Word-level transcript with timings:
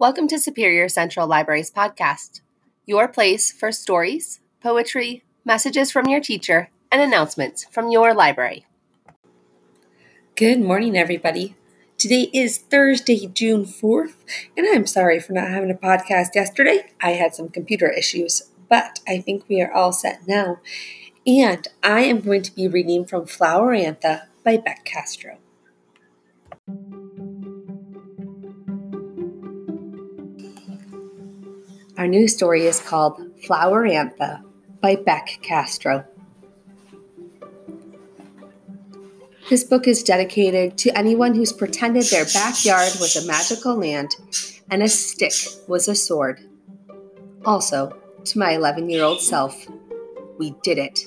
Welcome 0.00 0.28
to 0.28 0.38
Superior 0.38 0.88
Central 0.88 1.26
Library's 1.26 1.72
podcast, 1.72 2.40
your 2.86 3.08
place 3.08 3.50
for 3.50 3.72
stories, 3.72 4.38
poetry, 4.62 5.24
messages 5.44 5.90
from 5.90 6.06
your 6.06 6.20
teacher, 6.20 6.70
and 6.92 7.02
announcements 7.02 7.64
from 7.64 7.90
your 7.90 8.14
library. 8.14 8.64
Good 10.36 10.60
morning, 10.60 10.96
everybody. 10.96 11.56
Today 11.96 12.30
is 12.32 12.58
Thursday, 12.58 13.26
June 13.26 13.64
4th, 13.64 14.14
and 14.56 14.68
I'm 14.72 14.86
sorry 14.86 15.18
for 15.18 15.32
not 15.32 15.48
having 15.48 15.72
a 15.72 15.74
podcast 15.74 16.36
yesterday. 16.36 16.92
I 17.02 17.14
had 17.14 17.34
some 17.34 17.48
computer 17.48 17.90
issues, 17.90 18.52
but 18.68 19.00
I 19.08 19.18
think 19.18 19.48
we 19.48 19.60
are 19.60 19.72
all 19.72 19.90
set 19.90 20.28
now. 20.28 20.60
And 21.26 21.66
I 21.82 22.02
am 22.02 22.20
going 22.20 22.42
to 22.42 22.54
be 22.54 22.68
reading 22.68 23.04
from 23.04 23.26
Flower 23.26 23.74
Flowerantha 23.74 24.26
by 24.44 24.58
Beck 24.58 24.84
Castro. 24.84 25.38
Our 31.98 32.06
new 32.06 32.28
story 32.28 32.64
is 32.64 32.78
called 32.78 33.18
Flowerantha 33.42 34.44
by 34.80 34.94
Beck 34.94 35.40
Castro. 35.42 36.04
This 39.50 39.64
book 39.64 39.88
is 39.88 40.04
dedicated 40.04 40.78
to 40.78 40.96
anyone 40.96 41.34
who's 41.34 41.52
pretended 41.52 42.04
their 42.04 42.24
backyard 42.26 42.92
was 43.00 43.16
a 43.16 43.26
magical 43.26 43.74
land 43.74 44.14
and 44.70 44.80
a 44.80 44.88
stick 44.88 45.32
was 45.66 45.88
a 45.88 45.94
sword. 45.96 46.40
Also, 47.44 48.00
to 48.26 48.38
my 48.38 48.52
11 48.52 48.88
year 48.88 49.02
old 49.02 49.20
self, 49.20 49.66
we 50.38 50.54
did 50.62 50.78
it. 50.78 51.00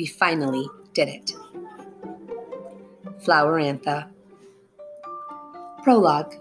We 0.00 0.06
finally 0.06 0.68
did 0.94 1.10
it. 1.10 1.32
Flowerantha. 3.22 4.10
Prologue 5.84 6.34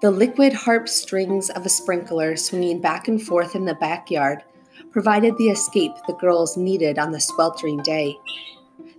the 0.00 0.10
liquid 0.10 0.54
harp 0.54 0.88
strings 0.88 1.50
of 1.50 1.66
a 1.66 1.68
sprinkler 1.68 2.34
swinging 2.34 2.80
back 2.80 3.06
and 3.06 3.22
forth 3.22 3.54
in 3.54 3.66
the 3.66 3.74
backyard 3.74 4.42
provided 4.92 5.36
the 5.36 5.50
escape 5.50 5.92
the 6.06 6.14
girls 6.14 6.56
needed 6.56 6.98
on 6.98 7.12
the 7.12 7.20
sweltering 7.20 7.82
day. 7.82 8.16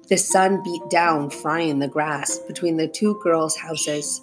The 0.09 0.17
sun 0.17 0.61
beat 0.63 0.83
down, 0.91 1.31
frying 1.31 1.79
the 1.79 1.87
grass 1.87 2.37
between 2.39 2.77
the 2.77 2.87
two 2.87 3.19
girls' 3.23 3.57
houses. 3.57 4.21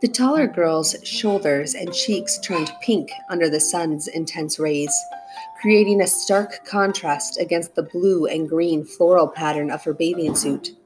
The 0.00 0.08
taller 0.08 0.46
girl's 0.46 0.94
shoulders 1.02 1.74
and 1.74 1.92
cheeks 1.92 2.38
turned 2.38 2.72
pink 2.80 3.10
under 3.28 3.48
the 3.48 3.60
sun's 3.60 4.06
intense 4.06 4.60
rays, 4.60 4.94
creating 5.60 6.00
a 6.00 6.06
stark 6.06 6.64
contrast 6.64 7.40
against 7.40 7.74
the 7.74 7.82
blue 7.82 8.26
and 8.26 8.48
green 8.48 8.84
floral 8.84 9.28
pattern 9.28 9.70
of 9.70 9.82
her 9.82 9.94
bathing 9.94 10.36
suit. 10.36 10.76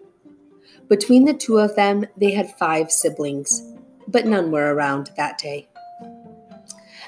Between 0.89 1.27
the 1.27 1.35
two 1.35 1.59
of 1.59 1.77
them, 1.77 2.07
they 2.17 2.31
had 2.31 2.57
five 2.57 2.91
siblings 2.91 3.76
but 4.09 4.27
none 4.27 4.51
were 4.51 4.75
around 4.75 5.11
that 5.17 5.39
day. 5.39 5.69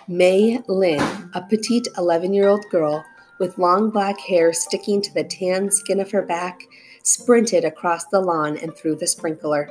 May 0.07 0.61
Lin, 0.69 1.31
a 1.35 1.43
petite 1.43 1.87
11 1.97 2.33
year 2.33 2.49
old 2.49 2.65
girl 2.71 3.05
with 3.39 3.59
long 3.59 3.91
black 3.91 4.19
hair 4.19 4.53
sticking 4.53 5.01
to 5.03 5.15
the 5.15 5.25
tan 5.25 5.71
skin 5.71 6.01
of 6.01 6.11
her 6.11 6.23
back, 6.23 6.63
sprinted 7.03 7.65
across 7.65 8.05
the 8.07 8.21
lawn 8.21 8.57
and 8.57 8.75
through 8.77 8.97
the 8.97 9.07
sprinkler. 9.07 9.71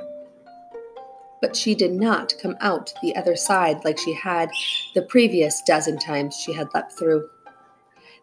But 1.42 1.56
she 1.56 1.76
did 1.76 1.92
not 1.92 2.34
come 2.42 2.56
out 2.62 2.94
the 3.02 3.16
other 3.16 3.36
side 3.36 3.84
like 3.84 3.98
she 3.98 4.14
had 4.14 4.50
the 4.96 5.04
previous 5.04 5.62
dozen 5.62 6.00
times 6.00 6.36
she 6.36 6.54
had 6.54 6.74
leapt 6.74 6.94
through. 6.94 7.30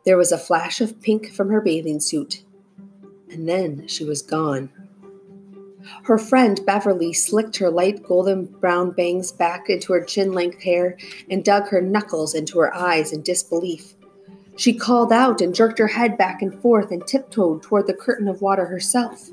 There 0.04 0.16
was 0.16 0.32
a 0.32 0.38
flash 0.38 0.80
of 0.80 1.00
pink 1.00 1.32
from 1.32 1.50
her 1.50 1.60
bathing 1.60 2.00
suit, 2.00 2.42
and 3.30 3.48
then 3.48 3.86
she 3.86 4.04
was 4.04 4.22
gone. 4.22 4.70
Her 6.04 6.18
friend 6.18 6.60
Beverly 6.64 7.12
slicked 7.12 7.56
her 7.56 7.70
light 7.70 8.02
golden 8.02 8.46
brown 8.46 8.92
bangs 8.92 9.32
back 9.32 9.68
into 9.68 9.92
her 9.92 10.02
chin 10.02 10.32
length 10.32 10.62
hair 10.62 10.96
and 11.30 11.44
dug 11.44 11.68
her 11.68 11.80
knuckles 11.80 12.34
into 12.34 12.58
her 12.58 12.74
eyes 12.74 13.12
in 13.12 13.22
disbelief. 13.22 13.94
She 14.56 14.72
called 14.72 15.12
out 15.12 15.40
and 15.40 15.54
jerked 15.54 15.78
her 15.78 15.88
head 15.88 16.16
back 16.16 16.42
and 16.42 16.60
forth 16.62 16.90
and 16.90 17.06
tiptoed 17.06 17.62
toward 17.62 17.86
the 17.86 17.94
curtain 17.94 18.28
of 18.28 18.40
water 18.40 18.66
herself. 18.66 19.30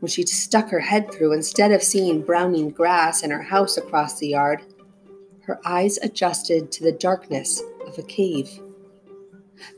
When 0.00 0.08
she 0.08 0.24
stuck 0.24 0.70
her 0.70 0.80
head 0.80 1.12
through, 1.12 1.32
instead 1.32 1.72
of 1.72 1.82
seeing 1.82 2.22
browning 2.22 2.70
grass 2.70 3.22
and 3.22 3.32
her 3.32 3.42
house 3.42 3.76
across 3.76 4.18
the 4.18 4.28
yard, 4.28 4.62
her 5.42 5.60
eyes 5.64 5.98
adjusted 5.98 6.70
to 6.72 6.84
the 6.84 6.92
darkness 6.92 7.62
of 7.86 7.98
a 7.98 8.02
cave. 8.02 8.60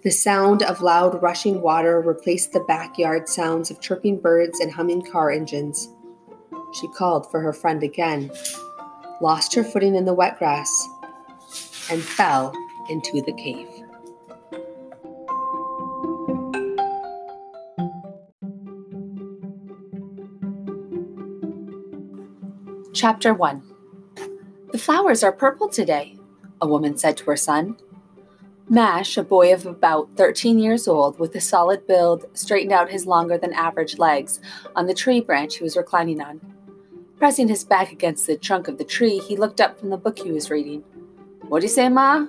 The 0.03 0.11
sound 0.11 0.63
of 0.63 0.83
loud 0.83 1.23
rushing 1.23 1.61
water 1.61 2.01
replaced 2.01 2.53
the 2.53 2.61
backyard 2.61 3.29
sounds 3.29 3.71
of 3.71 3.81
chirping 3.81 4.21
birds 4.21 4.61
and 4.61 4.73
humming 4.73 5.03
car 5.03 5.31
engines. 5.31 5.89
She 6.73 6.89
called 6.89 7.31
for 7.31 7.41
her 7.41 7.53
friend 7.53 7.83
again, 7.83 8.31
lost 9.21 9.55
her 9.55 9.65
footing 9.65 9.95
in 9.95 10.05
the 10.05 10.15
wet 10.15 10.39
grass, 10.39 10.89
and 11.91 12.03
fell 12.03 12.53
into 12.89 13.23
the 13.23 13.33
cave. 13.33 13.69
Chapter 22.93 23.33
1 23.33 23.63
The 24.73 24.79
flowers 24.79 25.23
are 25.23 25.33
purple 25.33 25.69
today, 25.69 26.19
a 26.61 26.67
woman 26.67 26.99
said 26.99 27.17
to 27.19 27.25
her 27.25 27.37
son. 27.37 27.77
Mash, 28.73 29.17
a 29.17 29.25
boy 29.25 29.53
of 29.53 29.67
about 29.67 30.11
13 30.15 30.61
years 30.61 30.87
old 30.87 31.19
with 31.19 31.35
a 31.35 31.41
solid 31.41 31.89
build, 31.89 32.27
straightened 32.35 32.73
out 32.73 32.89
his 32.89 33.05
longer 33.05 33.37
than 33.37 33.53
average 33.53 33.99
legs 33.99 34.39
on 34.77 34.87
the 34.87 34.95
tree 34.95 35.21
branch 35.21 35.57
he 35.57 35.65
was 35.65 35.77
reclining 35.77 36.21
on. 36.21 36.41
Pressing 37.19 37.49
his 37.49 37.65
back 37.65 37.91
against 37.91 38.29
the 38.29 38.37
trunk 38.37 38.69
of 38.69 38.79
the 38.79 38.85
tree, 38.85 39.19
he 39.19 39.37
looked 39.37 39.61
up 39.61 39.77
from 39.77 39.91
the 39.91 39.97
book 39.97 40.21
he 40.21 40.31
was 40.31 40.53
reading. 40.53 40.85
What'd 41.49 41.69
you 41.69 41.75
say, 41.75 41.89
Ma? 41.89 42.29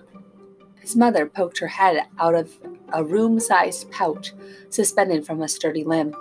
His 0.79 0.95
mother 0.95 1.27
poked 1.27 1.59
her 1.59 1.67
head 1.67 2.07
out 2.17 2.33
of 2.33 2.57
a 2.91 3.03
room 3.03 3.39
sized 3.39 3.91
pouch 3.91 4.33
suspended 4.69 5.27
from 5.27 5.43
a 5.43 5.47
sturdy 5.47 5.83
limb. 5.83 6.15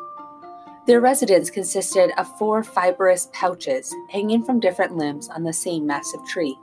Their 0.86 1.00
residence 1.00 1.48
consisted 1.48 2.10
of 2.19 2.36
four 2.36 2.62
fibrous 2.62 3.30
pouches 3.32 3.94
hanging 4.10 4.44
from 4.44 4.60
different 4.60 4.98
limbs 4.98 5.30
on 5.30 5.44
the 5.44 5.54
same 5.54 5.86
massive 5.86 6.20
tree. 6.26 6.59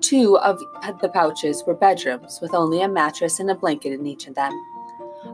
Two 0.00 0.38
of 0.38 0.60
the 1.00 1.08
pouches 1.08 1.64
were 1.66 1.74
bedrooms 1.74 2.38
with 2.40 2.54
only 2.54 2.82
a 2.82 2.88
mattress 2.88 3.40
and 3.40 3.50
a 3.50 3.54
blanket 3.54 3.92
in 3.92 4.06
each 4.06 4.28
of 4.28 4.34
them. 4.34 4.52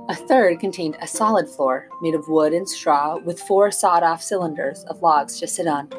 A 0.08 0.14
third 0.14 0.58
contained 0.58 0.96
a 1.00 1.06
solid 1.06 1.48
floor 1.48 1.88
made 2.00 2.14
of 2.14 2.28
wood 2.28 2.54
and 2.54 2.68
straw 2.68 3.18
with 3.18 3.40
four 3.40 3.70
sawed 3.70 4.02
off 4.02 4.22
cylinders 4.22 4.84
of 4.84 5.02
logs 5.02 5.38
to 5.40 5.46
sit 5.46 5.66
on. 5.66 5.90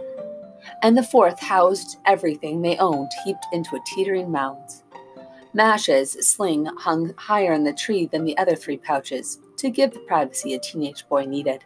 And 0.82 0.98
the 0.98 1.04
fourth 1.04 1.40
housed 1.40 2.00
everything 2.06 2.62
they 2.62 2.78
owned 2.78 3.12
heaped 3.24 3.46
into 3.52 3.76
a 3.76 3.84
teetering 3.86 4.32
mound. 4.32 4.68
Mash's 5.54 6.14
sling 6.28 6.66
hung 6.78 7.14
higher 7.18 7.54
in 7.54 7.64
the 7.64 7.74
tree 7.74 8.08
than 8.08 8.26
the 8.26 8.38
other 8.38 8.56
three 8.56 8.78
pouches 8.78 9.40
to 9.58 9.70
give 9.70 9.94
the 9.94 10.00
privacy 10.00 10.54
a 10.54 10.60
teenage 10.60 11.08
boy 11.08 11.26
needed. 11.26 11.64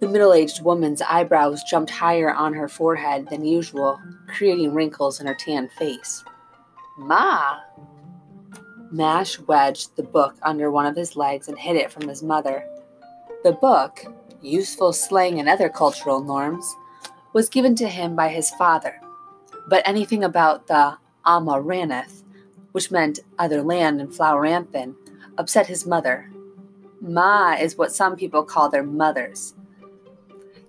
The 0.00 0.08
middle 0.08 0.32
aged 0.32 0.64
woman's 0.64 1.02
eyebrows 1.02 1.62
jumped 1.62 1.90
higher 1.90 2.32
on 2.32 2.54
her 2.54 2.68
forehead 2.68 3.28
than 3.28 3.44
usual, 3.44 4.00
creating 4.28 4.72
wrinkles 4.72 5.20
in 5.20 5.26
her 5.26 5.34
tan 5.34 5.68
face. 5.68 6.24
Ma! 6.96 7.58
Mash 8.90 9.38
wedged 9.40 9.94
the 9.96 10.02
book 10.02 10.36
under 10.42 10.70
one 10.70 10.86
of 10.86 10.96
his 10.96 11.16
legs 11.16 11.48
and 11.48 11.58
hid 11.58 11.76
it 11.76 11.92
from 11.92 12.08
his 12.08 12.22
mother. 12.22 12.66
The 13.44 13.52
book, 13.52 14.04
useful 14.40 14.94
slang 14.94 15.38
and 15.38 15.50
other 15.50 15.68
cultural 15.68 16.22
norms, 16.22 16.74
was 17.34 17.50
given 17.50 17.74
to 17.76 17.88
him 17.88 18.16
by 18.16 18.28
his 18.28 18.50
father, 18.50 18.98
but 19.68 19.86
anything 19.86 20.24
about 20.24 20.66
the 20.66 20.96
Amaranth, 21.26 22.24
which 22.72 22.90
meant 22.90 23.20
other 23.38 23.62
land 23.62 24.00
in 24.00 24.08
Floweranthan, 24.08 24.94
upset 25.36 25.66
his 25.66 25.86
mother. 25.86 26.30
Ma 27.02 27.52
is 27.52 27.76
what 27.76 27.92
some 27.92 28.16
people 28.16 28.44
call 28.44 28.70
their 28.70 28.82
mothers. 28.82 29.54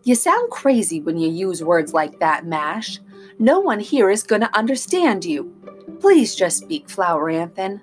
You 0.03 0.15
sound 0.15 0.49
crazy 0.49 0.99
when 0.99 1.17
you 1.17 1.29
use 1.29 1.63
words 1.63 1.93
like 1.93 2.19
that, 2.19 2.45
Mash. 2.45 2.99
No 3.37 3.59
one 3.59 3.79
here 3.79 4.09
is 4.09 4.23
going 4.23 4.41
to 4.41 4.57
understand 4.57 5.23
you. 5.23 5.53
Please 5.99 6.33
just 6.33 6.57
speak, 6.57 6.89
Flower 6.89 7.31
Floweranthan. 7.31 7.81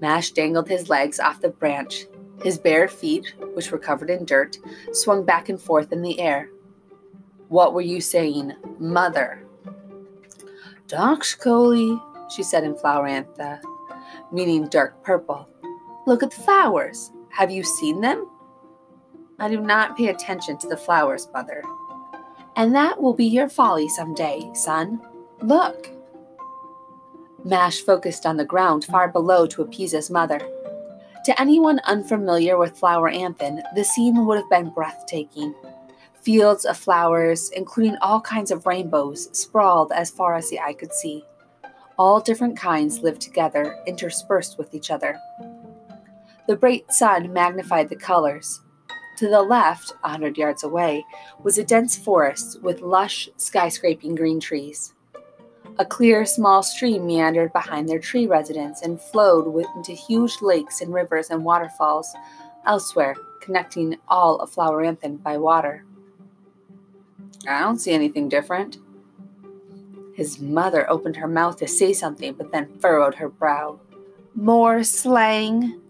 Mash 0.00 0.30
dangled 0.30 0.68
his 0.68 0.88
legs 0.88 1.18
off 1.18 1.40
the 1.40 1.48
branch. 1.48 2.06
His 2.44 2.58
bare 2.58 2.86
feet, 2.86 3.34
which 3.54 3.72
were 3.72 3.78
covered 3.78 4.10
in 4.10 4.24
dirt, 4.24 4.56
swung 4.92 5.24
back 5.24 5.48
and 5.48 5.60
forth 5.60 5.92
in 5.92 6.02
the 6.02 6.20
air. 6.20 6.48
What 7.48 7.74
were 7.74 7.80
you 7.80 8.00
saying, 8.00 8.52
mother? 8.78 9.42
Dark 10.86 11.24
Scully, 11.24 12.00
she 12.30 12.44
said 12.44 12.62
in 12.62 12.74
Flowerantha, 12.74 13.60
meaning 14.30 14.68
dark 14.68 15.02
purple. 15.02 15.48
Look 16.06 16.22
at 16.22 16.30
the 16.30 16.42
flowers. 16.42 17.10
Have 17.30 17.50
you 17.50 17.64
seen 17.64 18.00
them? 18.00 18.28
I 19.38 19.48
do 19.48 19.60
not 19.60 19.96
pay 19.96 20.08
attention 20.08 20.58
to 20.58 20.68
the 20.68 20.76
flowers, 20.76 21.28
mother. 21.32 21.62
And 22.56 22.74
that 22.74 23.00
will 23.00 23.14
be 23.14 23.26
your 23.26 23.48
folly 23.48 23.88
some 23.88 24.14
day, 24.14 24.50
son. 24.54 25.00
Look. 25.40 25.90
Mash 27.44 27.80
focused 27.82 28.26
on 28.26 28.36
the 28.36 28.44
ground 28.44 28.84
far 28.84 29.08
below 29.08 29.46
to 29.46 29.62
appease 29.62 29.92
his 29.92 30.10
mother. 30.10 30.40
To 31.24 31.40
anyone 31.40 31.80
unfamiliar 31.84 32.58
with 32.58 32.80
Floweranthan, 32.80 33.62
the 33.74 33.84
scene 33.84 34.26
would 34.26 34.38
have 34.38 34.50
been 34.50 34.70
breathtaking. 34.70 35.54
Fields 36.22 36.64
of 36.64 36.76
flowers, 36.76 37.50
including 37.50 37.96
all 38.02 38.20
kinds 38.20 38.50
of 38.50 38.66
rainbows, 38.66 39.28
sprawled 39.38 39.92
as 39.92 40.10
far 40.10 40.34
as 40.34 40.50
the 40.50 40.58
eye 40.58 40.72
could 40.72 40.92
see. 40.92 41.24
All 41.96 42.20
different 42.20 42.56
kinds 42.56 43.00
lived 43.00 43.20
together, 43.20 43.76
interspersed 43.86 44.58
with 44.58 44.74
each 44.74 44.90
other. 44.90 45.18
The 46.48 46.56
bright 46.56 46.92
sun 46.92 47.32
magnified 47.32 47.88
the 47.88 47.96
colors. 47.96 48.62
To 49.18 49.28
the 49.28 49.42
left, 49.42 49.94
a 50.04 50.10
hundred 50.10 50.38
yards 50.38 50.62
away, 50.62 51.04
was 51.42 51.58
a 51.58 51.64
dense 51.64 51.96
forest 51.96 52.62
with 52.62 52.82
lush, 52.82 53.28
skyscraping 53.36 54.14
green 54.14 54.38
trees. 54.38 54.94
A 55.80 55.84
clear, 55.84 56.24
small 56.24 56.62
stream 56.62 57.04
meandered 57.04 57.52
behind 57.52 57.88
their 57.88 57.98
tree 57.98 58.28
residence 58.28 58.82
and 58.82 59.00
flowed 59.00 59.52
into 59.74 59.90
huge 59.90 60.40
lakes 60.40 60.80
and 60.80 60.94
rivers 60.94 61.30
and 61.30 61.44
waterfalls 61.44 62.14
elsewhere, 62.64 63.16
connecting 63.40 63.96
all 64.06 64.36
of 64.36 64.54
Floweranthan 64.54 65.20
by 65.20 65.36
water. 65.36 65.84
I 67.48 67.58
don't 67.58 67.80
see 67.80 67.90
anything 67.90 68.28
different. 68.28 68.78
His 70.14 70.38
mother 70.38 70.88
opened 70.88 71.16
her 71.16 71.26
mouth 71.26 71.56
to 71.56 71.66
say 71.66 71.92
something, 71.92 72.34
but 72.34 72.52
then 72.52 72.68
furrowed 72.78 73.16
her 73.16 73.28
brow. 73.28 73.80
More 74.36 74.84
slang? 74.84 75.80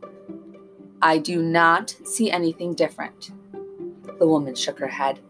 I 1.00 1.18
do 1.18 1.42
not 1.42 1.94
see 2.04 2.30
anything 2.30 2.74
different. 2.74 3.30
The 4.18 4.26
woman 4.26 4.54
shook 4.54 4.78
her 4.80 4.88
head. 4.88 5.20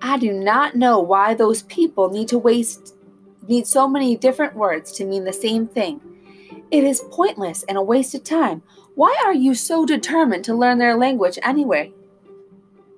I 0.00 0.18
do 0.18 0.32
not 0.32 0.76
know 0.76 0.98
why 1.00 1.34
those 1.34 1.62
people 1.62 2.08
need 2.08 2.28
to 2.28 2.38
waste 2.38 2.94
need 3.48 3.66
so 3.66 3.88
many 3.88 4.16
different 4.16 4.54
words 4.54 4.92
to 4.92 5.04
mean 5.04 5.24
the 5.24 5.32
same 5.32 5.66
thing. 5.66 6.00
It 6.70 6.84
is 6.84 7.04
pointless 7.10 7.64
and 7.64 7.76
a 7.76 7.82
waste 7.82 8.14
of 8.14 8.22
time. 8.22 8.62
Why 8.94 9.16
are 9.24 9.34
you 9.34 9.54
so 9.54 9.84
determined 9.84 10.44
to 10.44 10.54
learn 10.54 10.78
their 10.78 10.96
language 10.96 11.38
anyway? 11.42 11.92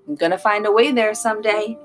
I'm 0.07 0.15
gonna 0.15 0.39
find 0.39 0.67
a 0.67 0.73
way 0.73 0.93
there 0.93 1.15
someday. 1.15 1.79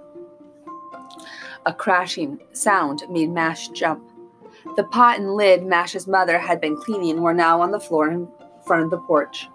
A 1.65 1.73
crashing 1.73 2.39
sound 2.51 3.03
made 3.09 3.29
Mash 3.29 3.69
jump. 3.69 4.03
The 4.75 4.83
pot 4.83 5.17
and 5.17 5.35
lid 5.35 5.65
Mash's 5.65 6.07
mother 6.07 6.37
had 6.37 6.59
been 6.59 6.75
cleaning 6.75 7.21
were 7.21 7.33
now 7.33 7.61
on 7.61 7.71
the 7.71 7.79
floor 7.79 8.09
in 8.09 8.27
front 8.65 8.83
of 8.83 8.89
the 8.89 8.97
porch. 8.97 9.47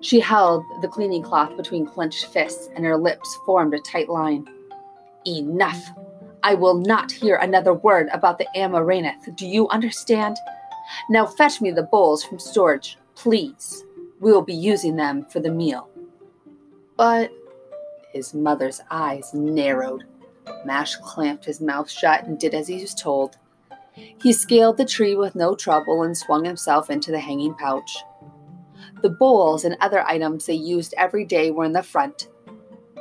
She 0.00 0.20
held 0.20 0.64
the 0.80 0.88
cleaning 0.88 1.22
cloth 1.22 1.56
between 1.56 1.86
clenched 1.86 2.26
fists, 2.26 2.68
and 2.74 2.84
her 2.84 2.96
lips 2.96 3.38
formed 3.46 3.74
a 3.74 3.80
tight 3.80 4.08
line. 4.08 4.46
Enough! 5.26 5.90
I 6.42 6.54
will 6.54 6.74
not 6.74 7.10
hear 7.10 7.36
another 7.36 7.74
word 7.74 8.08
about 8.12 8.38
the 8.38 8.46
Amaranth. 8.56 9.34
Do 9.34 9.46
you 9.46 9.68
understand? 9.68 10.36
Now 11.10 11.26
fetch 11.26 11.60
me 11.60 11.70
the 11.70 11.82
bowls 11.82 12.22
from 12.22 12.38
storage, 12.38 12.98
please. 13.14 13.84
We 14.20 14.32
will 14.32 14.42
be 14.42 14.54
using 14.54 14.96
them 14.96 15.24
for 15.24 15.40
the 15.40 15.50
meal. 15.50 15.88
But 16.96 17.32
his 18.12 18.32
mother's 18.32 18.80
eyes 18.90 19.34
narrowed. 19.34 20.04
Mash 20.64 20.96
clamped 20.96 21.44
his 21.44 21.60
mouth 21.60 21.90
shut 21.90 22.24
and 22.24 22.38
did 22.38 22.54
as 22.54 22.68
he 22.68 22.80
was 22.80 22.94
told. 22.94 23.36
He 23.92 24.32
scaled 24.32 24.76
the 24.76 24.84
tree 24.84 25.16
with 25.16 25.34
no 25.34 25.54
trouble 25.54 26.02
and 26.02 26.16
swung 26.16 26.44
himself 26.44 26.90
into 26.90 27.10
the 27.10 27.20
hanging 27.20 27.54
pouch. 27.54 27.96
The 29.02 29.10
bowls 29.10 29.64
and 29.64 29.76
other 29.80 30.02
items 30.02 30.46
they 30.46 30.54
used 30.54 30.94
every 30.96 31.24
day 31.24 31.50
were 31.50 31.64
in 31.64 31.72
the 31.72 31.82
front, 31.82 32.28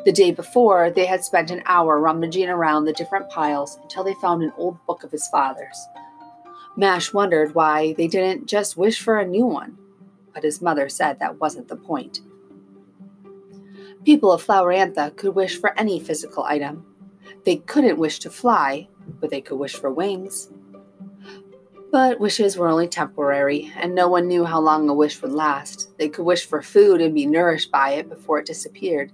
the 0.06 0.12
day 0.12 0.30
before, 0.30 0.92
they 0.92 1.07
had 1.07 1.25
spent 1.25 1.50
an 1.50 1.63
hour 1.65 2.00
rummaging 2.00 2.47
around 2.47 2.86
the 2.86 2.94
different 2.94 3.27
piles 3.27 3.80
until 3.81 4.03
they 4.03 4.13
found 4.13 4.44
an 4.44 4.53
old 4.56 4.77
book 4.86 5.03
of 5.03 5.12
his 5.12 5.27
father's. 5.30 5.88
Mash 6.77 7.12
wondered 7.12 7.56
why 7.56 7.94
they 7.94 8.07
didn't 8.07 8.45
just 8.45 8.77
wish 8.77 9.01
for 9.01 9.18
a 9.18 9.25
new 9.25 9.47
one, 9.47 9.80
but 10.31 10.44
his 10.44 10.62
mother 10.62 10.89
said 10.89 11.18
that 11.18 11.39
wasn't 11.39 11.69
the 11.69 11.75
point. 11.75 12.19
People 14.03 14.31
of 14.31 14.45
Flowerantha 14.45 15.15
could 15.15 15.33
wish 15.33 15.59
for 15.59 15.77
any 15.80 16.00
physical 16.00 16.44
item. 16.44 16.86
They 17.44 17.56
couldn't 17.56 17.97
wish 17.97 18.19
to 18.19 18.30
fly, 18.30 18.88
but 19.19 19.31
they 19.31 19.42
could 19.42 19.57
wish 19.57 19.74
for 19.74 19.89
wings. 19.89 20.50
But 21.95 22.19
wishes 22.19 22.57
were 22.57 22.68
only 22.68 22.89
temporary, 22.89 23.71
and 23.77 23.95
no 23.95 24.09
one 24.09 24.27
knew 24.27 24.44
how 24.44 24.59
long 24.59 24.89
a 24.89 24.94
wish 24.94 25.21
would 25.21 25.31
last. 25.31 25.97
They 25.97 26.09
could 26.09 26.25
wish 26.25 26.45
for 26.45 26.62
food 26.62 27.00
and 27.00 27.15
be 27.15 27.25
nourished 27.25 27.71
by 27.71 27.92
it 27.92 28.09
before 28.09 28.38
it 28.38 28.45
disappeared. 28.45 29.13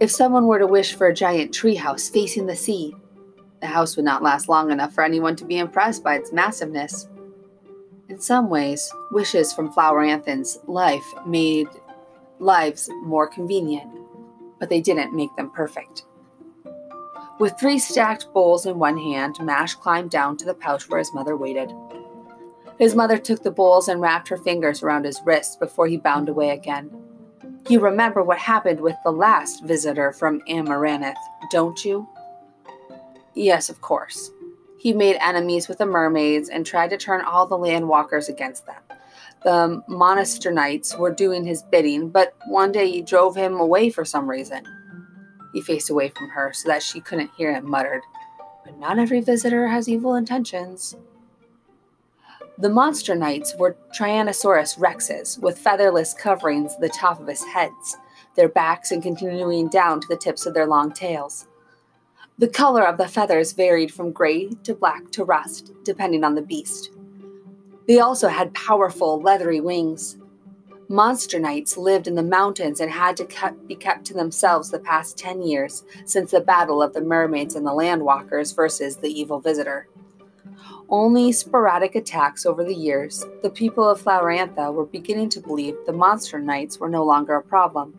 If 0.00 0.10
someone 0.10 0.48
were 0.48 0.58
to 0.58 0.66
wish 0.66 0.94
for 0.94 1.06
a 1.06 1.14
giant 1.14 1.52
treehouse 1.52 2.12
facing 2.12 2.46
the 2.46 2.56
sea, 2.56 2.96
the 3.60 3.68
house 3.68 3.94
would 3.94 4.04
not 4.04 4.24
last 4.24 4.48
long 4.48 4.72
enough 4.72 4.94
for 4.94 5.04
anyone 5.04 5.36
to 5.36 5.44
be 5.44 5.58
impressed 5.58 6.02
by 6.02 6.16
its 6.16 6.32
massiveness. 6.32 7.08
In 8.08 8.18
some 8.18 8.50
ways, 8.50 8.92
wishes 9.12 9.52
from 9.52 9.72
Floweranthan's 9.72 10.58
life 10.66 11.06
made 11.24 11.68
lives 12.40 12.90
more 13.04 13.28
convenient, 13.28 13.88
but 14.58 14.70
they 14.70 14.80
didn't 14.80 15.14
make 15.14 15.36
them 15.36 15.50
perfect. 15.50 16.02
With 17.38 17.58
three 17.58 17.78
stacked 17.78 18.32
bowls 18.32 18.64
in 18.64 18.78
one 18.78 18.96
hand, 18.96 19.36
Mash 19.40 19.74
climbed 19.74 20.10
down 20.10 20.38
to 20.38 20.46
the 20.46 20.54
pouch 20.54 20.88
where 20.88 20.98
his 20.98 21.12
mother 21.12 21.36
waited. 21.36 21.70
His 22.78 22.94
mother 22.94 23.18
took 23.18 23.42
the 23.42 23.50
bowls 23.50 23.88
and 23.88 24.00
wrapped 24.00 24.28
her 24.28 24.38
fingers 24.38 24.82
around 24.82 25.04
his 25.04 25.20
wrists 25.24 25.56
before 25.56 25.86
he 25.86 25.98
bound 25.98 26.28
away 26.28 26.50
again. 26.50 26.90
You 27.68 27.80
remember 27.80 28.22
what 28.22 28.38
happened 28.38 28.80
with 28.80 28.96
the 29.04 29.10
last 29.10 29.64
visitor 29.64 30.12
from 30.12 30.40
Amaranth, 30.48 31.18
don't 31.50 31.84
you? 31.84 32.08
Yes, 33.34 33.68
of 33.68 33.80
course. 33.82 34.30
He 34.78 34.92
made 34.92 35.16
enemies 35.20 35.68
with 35.68 35.78
the 35.78 35.86
mermaids 35.86 36.48
and 36.48 36.64
tried 36.64 36.90
to 36.90 36.96
turn 36.96 37.22
all 37.22 37.46
the 37.46 37.58
land 37.58 37.88
walkers 37.88 38.28
against 38.28 38.66
them. 38.66 38.80
The 39.42 39.82
Monster 39.88 40.50
Knights 40.50 40.96
were 40.96 41.12
doing 41.12 41.44
his 41.44 41.62
bidding, 41.62 42.08
but 42.08 42.34
one 42.46 42.72
day 42.72 42.90
he 42.90 43.02
drove 43.02 43.36
him 43.36 43.60
away 43.60 43.90
for 43.90 44.04
some 44.04 44.28
reason. 44.28 44.64
He 45.56 45.62
faced 45.62 45.88
away 45.88 46.10
from 46.10 46.28
her 46.28 46.52
so 46.52 46.68
that 46.68 46.82
she 46.82 47.00
couldn't 47.00 47.30
hear 47.34 47.54
him 47.54 47.66
muttered, 47.66 48.02
But 48.62 48.78
not 48.78 48.98
every 48.98 49.22
visitor 49.22 49.68
has 49.68 49.88
evil 49.88 50.14
intentions. 50.14 50.94
The 52.58 52.68
monster 52.68 53.14
knights 53.14 53.54
were 53.58 53.78
Tyrannosaurus 53.98 54.78
rexes 54.78 55.40
with 55.40 55.58
featherless 55.58 56.12
coverings 56.12 56.74
at 56.74 56.82
the 56.82 56.90
top 56.90 57.22
of 57.22 57.26
his 57.26 57.42
heads, 57.42 57.96
their 58.34 58.50
backs 58.50 58.90
and 58.90 59.02
continuing 59.02 59.70
down 59.70 60.02
to 60.02 60.08
the 60.08 60.18
tips 60.18 60.44
of 60.44 60.52
their 60.52 60.66
long 60.66 60.92
tails. 60.92 61.46
The 62.36 62.48
color 62.48 62.86
of 62.86 62.98
the 62.98 63.08
feathers 63.08 63.54
varied 63.54 63.90
from 63.90 64.12
gray 64.12 64.50
to 64.64 64.74
black 64.74 65.10
to 65.12 65.24
rust, 65.24 65.72
depending 65.84 66.22
on 66.22 66.34
the 66.34 66.42
beast. 66.42 66.90
They 67.88 67.98
also 67.98 68.28
had 68.28 68.52
powerful, 68.52 69.22
leathery 69.22 69.60
wings. 69.60 70.18
Monster 70.88 71.38
knights 71.38 71.76
lived 71.76 72.06
in 72.06 72.14
the 72.14 72.22
mountains 72.22 72.80
and 72.80 72.90
had 72.90 73.16
to 73.16 73.54
be 73.66 73.74
kept 73.74 74.04
to 74.06 74.14
themselves 74.14 74.70
the 74.70 74.78
past 74.78 75.18
10 75.18 75.42
years 75.42 75.84
since 76.04 76.30
the 76.30 76.40
battle 76.40 76.80
of 76.82 76.92
the 76.92 77.00
mermaids 77.00 77.54
and 77.54 77.66
the 77.66 77.70
landwalkers 77.70 78.54
versus 78.54 78.96
the 78.96 79.08
evil 79.08 79.40
visitor 79.40 79.88
only 80.88 81.32
sporadic 81.32 81.94
attacks 81.94 82.46
over 82.46 82.62
the 82.62 82.74
years, 82.74 83.24
the 83.42 83.50
people 83.50 83.88
of 83.88 84.00
Flowerantha 84.00 84.72
were 84.72 84.86
beginning 84.86 85.28
to 85.30 85.40
believe 85.40 85.76
the 85.84 85.92
monster 85.92 86.38
knights 86.38 86.78
were 86.78 86.88
no 86.88 87.04
longer 87.04 87.34
a 87.34 87.42
problem. 87.42 87.94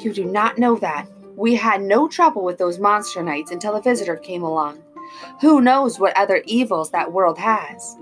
You 0.00 0.12
do 0.12 0.24
not 0.24 0.58
know 0.58 0.76
that. 0.76 1.06
We 1.36 1.54
had 1.54 1.82
no 1.82 2.08
trouble 2.08 2.42
with 2.42 2.58
those 2.58 2.80
monster 2.80 3.22
knights 3.22 3.52
until 3.52 3.76
a 3.76 3.82
visitor 3.82 4.16
came 4.16 4.42
along. 4.42 4.82
Who 5.40 5.60
knows 5.60 6.00
what 6.00 6.16
other 6.16 6.42
evils 6.44 6.90
that 6.90 7.12
world 7.12 7.38
has? 7.38 7.96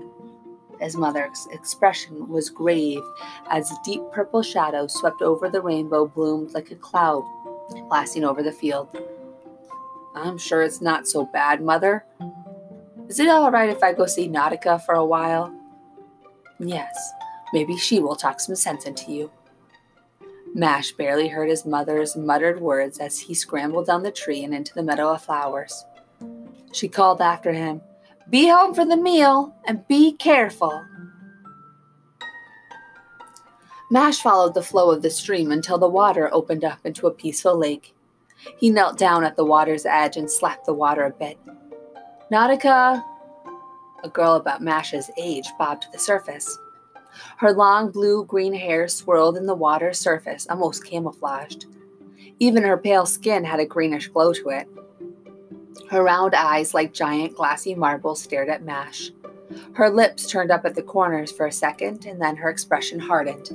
His 0.79 0.95
mother's 0.95 1.47
expression 1.51 2.27
was 2.27 2.49
grave 2.49 3.01
as 3.49 3.71
deep 3.83 4.01
purple 4.11 4.43
shadows 4.43 4.93
swept 4.93 5.21
over 5.21 5.49
the 5.49 5.61
rainbow 5.61 6.07
bloomed 6.07 6.53
like 6.53 6.71
a 6.71 6.75
cloud 6.75 7.23
passing 7.89 8.23
over 8.23 8.43
the 8.43 8.51
field. 8.51 8.87
I'm 10.15 10.37
sure 10.37 10.63
it's 10.63 10.81
not 10.81 11.07
so 11.07 11.25
bad, 11.25 11.61
Mother. 11.61 12.05
Is 13.07 13.19
it 13.19 13.29
all 13.29 13.51
right 13.51 13.69
if 13.69 13.83
I 13.83 13.93
go 13.93 14.05
see 14.05 14.27
Nautica 14.27 14.83
for 14.85 14.95
a 14.95 15.05
while? 15.05 15.53
Yes, 16.59 17.11
maybe 17.53 17.77
she 17.77 17.99
will 17.99 18.15
talk 18.15 18.39
some 18.39 18.55
sense 18.55 18.85
into 18.85 19.11
you. 19.11 19.31
Mash 20.53 20.91
barely 20.93 21.27
heard 21.27 21.49
his 21.49 21.65
mother's 21.65 22.15
muttered 22.15 22.59
words 22.59 22.97
as 22.97 23.19
he 23.19 23.33
scrambled 23.33 23.85
down 23.85 24.03
the 24.03 24.11
tree 24.11 24.43
and 24.43 24.53
into 24.53 24.73
the 24.73 24.83
meadow 24.83 25.13
of 25.13 25.21
flowers. 25.21 25.85
She 26.73 26.87
called 26.87 27.21
after 27.21 27.53
him, 27.53 27.81
Be 28.29 28.49
home 28.49 28.73
for 28.73 28.85
the 28.85 28.97
meal 28.97 29.55
and 29.65 29.87
be 29.87 30.11
careful. 30.11 30.83
Mash 33.89 34.21
followed 34.21 34.53
the 34.53 34.61
flow 34.61 34.91
of 34.91 35.01
the 35.01 35.09
stream 35.09 35.49
until 35.49 35.77
the 35.77 35.87
water 35.87 36.29
opened 36.33 36.65
up 36.65 36.79
into 36.85 37.07
a 37.07 37.11
peaceful 37.11 37.57
lake. 37.57 37.95
He 38.57 38.69
knelt 38.69 38.97
down 38.97 39.23
at 39.23 39.37
the 39.37 39.45
water's 39.45 39.85
edge 39.85 40.17
and 40.17 40.29
slapped 40.29 40.65
the 40.65 40.73
water 40.73 41.05
a 41.05 41.11
bit. 41.11 41.39
Nautica, 42.29 43.01
a 44.03 44.09
girl 44.09 44.35
about 44.35 44.61
Mash's 44.61 45.09
age, 45.17 45.47
bobbed 45.57 45.83
to 45.83 45.91
the 45.93 45.99
surface. 45.99 46.57
Her 47.37 47.53
long 47.53 47.91
blue 47.91 48.25
green 48.25 48.53
hair 48.53 48.89
swirled 48.89 49.37
in 49.37 49.45
the 49.45 49.55
water's 49.55 49.99
surface, 49.99 50.45
almost 50.49 50.85
camouflaged. 50.85 51.65
Even 52.39 52.63
her 52.63 52.77
pale 52.77 53.05
skin 53.05 53.45
had 53.45 53.61
a 53.61 53.65
greenish 53.65 54.09
glow 54.09 54.33
to 54.33 54.49
it. 54.49 54.67
Her 55.89 56.03
round 56.03 56.35
eyes, 56.35 56.73
like 56.73 56.93
giant 56.93 57.35
glassy 57.35 57.75
marbles, 57.75 58.21
stared 58.21 58.49
at 58.49 58.63
Mash. 58.63 59.11
Her 59.73 59.89
lips 59.89 60.27
turned 60.27 60.51
up 60.51 60.65
at 60.65 60.75
the 60.75 60.83
corners 60.83 61.31
for 61.31 61.45
a 61.45 61.51
second, 61.51 62.05
and 62.05 62.21
then 62.21 62.35
her 62.35 62.49
expression 62.49 62.99
hardened. 62.99 63.49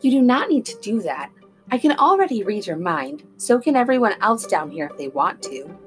You 0.00 0.10
do 0.10 0.22
not 0.22 0.48
need 0.48 0.64
to 0.66 0.80
do 0.80 1.02
that. 1.02 1.30
I 1.70 1.78
can 1.78 1.92
already 1.92 2.42
read 2.42 2.66
your 2.66 2.76
mind, 2.76 3.22
so 3.36 3.58
can 3.58 3.76
everyone 3.76 4.14
else 4.20 4.46
down 4.46 4.70
here 4.70 4.86
if 4.90 4.96
they 4.96 5.08
want 5.08 5.42
to. 5.44 5.78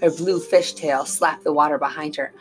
Her 0.00 0.10
blue 0.10 0.40
fishtail 0.40 1.06
slapped 1.06 1.44
the 1.44 1.52
water 1.52 1.78
behind 1.78 2.16
her. 2.16 2.32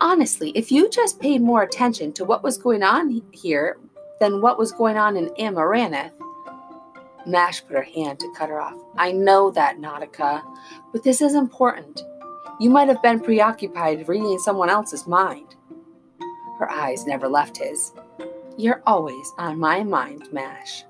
Honestly, 0.00 0.50
if 0.54 0.70
you 0.70 0.88
just 0.90 1.20
paid 1.20 1.40
more 1.40 1.62
attention 1.62 2.12
to 2.14 2.24
what 2.24 2.42
was 2.42 2.58
going 2.58 2.82
on 2.82 3.22
here 3.32 3.78
than 4.20 4.40
what 4.40 4.58
was 4.58 4.72
going 4.72 4.96
on 4.96 5.16
in 5.16 5.30
Amaranth, 5.38 6.12
Mash 7.28 7.62
put 7.66 7.76
her 7.76 7.82
hand 7.82 8.18
to 8.20 8.32
cut 8.34 8.48
her 8.48 8.58
off. 8.58 8.78
I 8.96 9.12
know 9.12 9.50
that, 9.50 9.78
Nautica, 9.78 10.42
but 10.92 11.02
this 11.02 11.20
is 11.20 11.34
important. 11.34 12.00
You 12.58 12.70
might 12.70 12.88
have 12.88 13.02
been 13.02 13.20
preoccupied 13.20 14.08
reading 14.08 14.38
someone 14.38 14.70
else's 14.70 15.06
mind. 15.06 15.54
Her 16.58 16.70
eyes 16.70 17.06
never 17.06 17.28
left 17.28 17.58
his. 17.58 17.92
You're 18.56 18.82
always 18.86 19.30
on 19.36 19.60
my 19.60 19.84
mind, 19.84 20.32
Mash. 20.32 20.84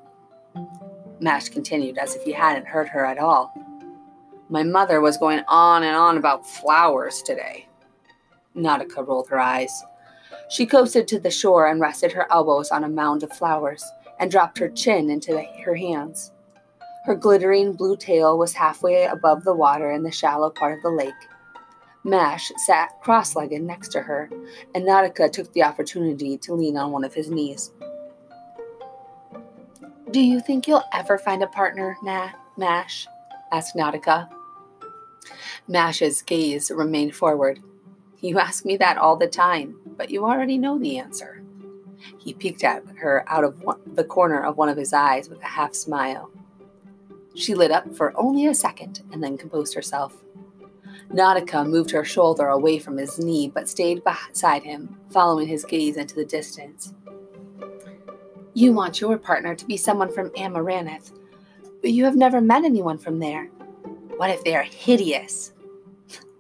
Mash 1.21 1.49
continued 1.49 1.99
as 1.99 2.15
if 2.15 2.23
he 2.23 2.33
hadn't 2.33 2.69
heard 2.69 2.87
her 2.89 3.05
at 3.05 3.19
all. 3.19 3.53
My 4.49 4.63
mother 4.63 5.01
was 5.01 5.19
going 5.19 5.43
on 5.49 5.83
and 5.83 5.97
on 5.97 6.17
about 6.17 6.49
flowers 6.49 7.21
today. 7.21 7.67
Nautica 8.57 9.05
rolled 9.05 9.29
her 9.29 9.41
eyes. 9.41 9.83
She 10.49 10.67
coasted 10.67 11.09
to 11.09 11.19
the 11.19 11.31
shore 11.31 11.67
and 11.67 11.81
rested 11.81 12.13
her 12.13 12.31
elbows 12.31 12.71
on 12.71 12.85
a 12.85 12.89
mound 12.89 13.25
of 13.25 13.33
flowers 13.33 13.85
and 14.19 14.31
dropped 14.31 14.59
her 14.59 14.69
chin 14.69 15.11
into 15.11 15.33
the, 15.33 15.45
her 15.65 15.75
hands. 15.75 16.33
Her 17.05 17.15
glittering 17.15 17.73
blue 17.73 17.97
tail 17.97 18.37
was 18.37 18.53
halfway 18.53 19.05
above 19.05 19.45
the 19.45 19.55
water 19.55 19.91
in 19.91 20.03
the 20.03 20.11
shallow 20.11 20.51
part 20.51 20.77
of 20.77 20.83
the 20.83 20.91
lake. 20.91 21.15
Mash 22.05 22.53
sat 22.67 23.01
cross 23.01 23.35
legged 23.35 23.63
next 23.63 23.89
to 23.89 24.01
her, 24.01 24.31
and 24.75 24.85
Nautica 24.85 25.31
took 25.31 25.53
the 25.53 25.63
opportunity 25.63 26.39
to 26.39 26.55
lean 26.55 26.77
on 26.77 26.93
one 26.93 27.05
of 27.05 27.15
his 27.15 27.31
knees. 27.31 27.73
Do 30.11 30.21
you 30.21 30.41
think 30.41 30.67
you'll 30.67 30.85
ever 30.93 31.19
find 31.19 31.43
a 31.43 31.47
partner, 31.47 31.97
Na- 32.03 32.31
Mash? 32.57 33.07
asked 33.53 33.77
Nautica. 33.77 34.29
Mash's 35.67 36.23
gaze 36.23 36.71
remained 36.71 37.15
forward. 37.15 37.61
You 38.21 38.39
ask 38.39 38.65
me 38.65 38.77
that 38.79 38.99
all 38.99 39.17
the 39.17 39.29
time, 39.29 39.79
but 39.97 40.11
you 40.11 40.25
already 40.25 40.59
know 40.59 40.79
the 40.79 40.99
answer. 40.99 41.43
He 42.19 42.33
peeked 42.35 42.65
at 42.65 42.85
her 42.99 43.25
out 43.27 43.45
of 43.45 43.63
one, 43.63 43.81
the 43.87 44.05
corner 44.05 44.43
of 44.43 44.57
one 44.57 44.69
of 44.69 44.77
his 44.77 44.93
eyes 44.93 45.29
with 45.29 45.41
a 45.43 45.47
half 45.47 45.75
smile. 45.75 46.31
She 47.35 47.55
lit 47.55 47.71
up 47.71 47.95
for 47.95 48.13
only 48.17 48.47
a 48.47 48.55
second 48.55 49.03
and 49.13 49.23
then 49.23 49.39
composed 49.39 49.75
herself. 49.75 50.17
Nautica 51.13 51.67
moved 51.67 51.91
her 51.91 52.05
shoulder 52.05 52.49
away 52.49 52.79
from 52.79 52.97
his 52.99 53.19
knee 53.19 53.49
but 53.49 53.69
stayed 53.69 54.03
beside 54.05 54.63
him, 54.63 54.99
following 55.11 55.49
his 55.49 55.65
gaze 55.65 55.97
into 55.97 56.15
the 56.15 56.25
distance. 56.25 56.93
You 58.55 58.73
want 58.73 59.01
your 59.01 59.17
partner 59.19 59.55
to 59.55 59.65
be 59.65 59.77
someone 59.77 60.13
from 60.13 60.33
Amaranth, 60.37 61.13
but 61.81 61.93
you 61.93 62.05
have 62.05 62.17
never 62.17 62.41
met 62.41 62.65
anyone 62.65 62.99
from 62.99 63.21
there. 63.21 63.47
What 64.17 64.31
if 64.31 64.43
they 64.43 64.57
are 64.57 64.65
hideous? 64.65 65.53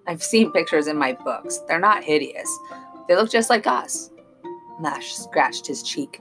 I've 0.07 0.23
seen 0.23 0.53
pictures 0.53 0.89
in 0.89 0.97
my 0.97 1.13
books. 1.13 1.59
They're 1.69 1.79
not 1.79 2.03
hideous. 2.03 2.59
They 3.07 3.15
look 3.15 3.31
just 3.31 3.51
like 3.51 3.67
us. 3.67 4.11
Mash 4.81 5.15
scratched 5.15 5.67
his 5.67 5.83
cheek. 5.83 6.21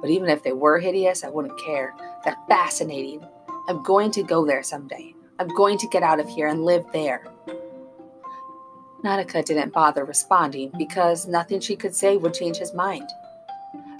But 0.00 0.10
even 0.10 0.28
if 0.28 0.42
they 0.42 0.52
were 0.52 0.78
hideous, 0.78 1.24
I 1.24 1.28
wouldn't 1.28 1.60
care. 1.60 1.94
They're 2.24 2.36
fascinating. 2.48 3.26
I'm 3.68 3.82
going 3.82 4.10
to 4.12 4.22
go 4.22 4.44
there 4.44 4.62
someday. 4.62 5.14
I'm 5.38 5.48
going 5.48 5.78
to 5.78 5.88
get 5.88 6.02
out 6.02 6.20
of 6.20 6.28
here 6.28 6.48
and 6.48 6.64
live 6.64 6.84
there. 6.92 7.24
Nautica 9.04 9.44
didn't 9.44 9.72
bother 9.72 10.04
responding 10.04 10.70
because 10.78 11.26
nothing 11.26 11.60
she 11.60 11.74
could 11.74 11.94
say 11.94 12.16
would 12.16 12.34
change 12.34 12.56
his 12.56 12.74
mind. 12.74 13.08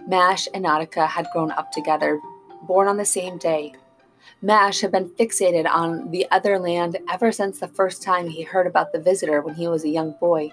Mash 0.07 0.49
and 0.55 0.65
Nautica 0.65 1.09
had 1.09 1.27
grown 1.33 1.51
up 1.53 1.73
together, 1.73 2.21
born 2.63 2.89
on 2.89 2.97
the 2.97 3.05
same 3.05 3.39
day. 3.39 3.73
Mash 4.41 4.81
had 4.81 4.93
been 4.93 5.11
fixated 5.11 5.69
on 5.69 6.11
the 6.11 6.29
other 6.31 6.59
land 6.59 6.99
ever 7.11 7.33
since 7.33 7.59
the 7.59 7.69
first 7.69 8.03
time 8.03 8.29
he 8.29 8.43
heard 8.43 8.67
about 8.67 8.93
the 8.93 9.01
visitor 9.01 9.41
when 9.41 9.55
he 9.55 9.67
was 9.69 9.85
a 9.85 9.89
young 9.89 10.15
boy. 10.21 10.53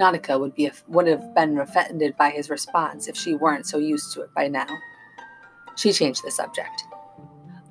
Nautica 0.00 0.38
would 0.38 0.54
be 0.54 0.70
would 0.88 1.06
have 1.06 1.34
been 1.34 1.58
offended 1.58 2.16
by 2.16 2.30
his 2.30 2.50
response 2.50 3.08
if 3.08 3.16
she 3.16 3.34
weren't 3.34 3.66
so 3.66 3.78
used 3.78 4.12
to 4.12 4.22
it 4.22 4.34
by 4.34 4.48
now. 4.48 4.68
She 5.76 5.92
changed 5.92 6.24
the 6.24 6.30
subject. 6.30 6.84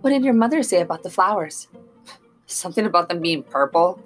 What 0.01 0.11
did 0.11 0.23
your 0.23 0.33
mother 0.33 0.61
say 0.63 0.81
about 0.81 1.03
the 1.03 1.09
flowers? 1.09 1.67
Something 2.45 2.85
about 2.85 3.09
them 3.09 3.21
being 3.21 3.43
purple. 3.43 3.99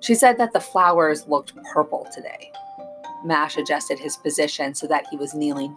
She 0.00 0.14
said 0.14 0.38
that 0.38 0.52
the 0.52 0.60
flowers 0.60 1.26
looked 1.26 1.54
purple 1.72 2.06
today. 2.12 2.52
Mash 3.24 3.56
adjusted 3.56 3.98
his 3.98 4.16
position 4.16 4.74
so 4.74 4.86
that 4.86 5.06
he 5.10 5.16
was 5.16 5.34
kneeling. 5.34 5.76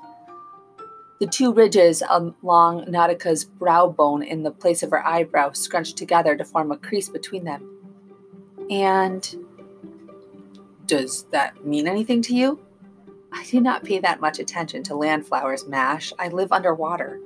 The 1.20 1.28
two 1.28 1.54
ridges 1.54 2.02
along 2.10 2.86
Nautica's 2.86 3.46
brow 3.46 3.88
bone 3.88 4.24
in 4.24 4.42
the 4.42 4.52
place 4.52 4.82
of 4.82 4.90
her 4.90 5.06
eyebrow 5.06 5.52
scrunched 5.52 5.98
together 5.98 6.36
to 6.36 6.44
form 6.44 6.72
a 6.72 6.78
crease 6.78 7.10
between 7.10 7.44
them. 7.44 7.78
And 8.72 9.36
does 10.86 11.24
that 11.32 11.66
mean 11.66 11.88
anything 11.88 12.22
to 12.24 12.36
you? 12.36 12.60
I 13.32 13.46
do 13.46 13.62
not 13.62 13.84
pay 13.84 14.00
that 14.00 14.20
much 14.20 14.40
attention 14.40 14.84
to 14.84 14.96
land 14.96 15.26
flowers, 15.26 15.66
Mash. 15.66 16.12
I 16.20 16.28
live 16.28 16.52
underwater. 16.52 17.20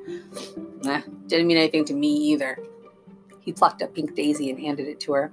Eh, 0.85 1.01
didn't 1.27 1.47
mean 1.47 1.57
anything 1.57 1.85
to 1.85 1.93
me 1.93 2.13
either. 2.15 2.59
He 3.39 3.51
plucked 3.51 3.81
a 3.81 3.87
pink 3.87 4.15
daisy 4.15 4.49
and 4.49 4.59
handed 4.59 4.87
it 4.87 4.99
to 5.01 5.13
her. 5.13 5.31